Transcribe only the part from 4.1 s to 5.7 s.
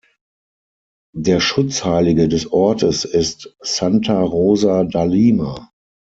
Rosa da Lima.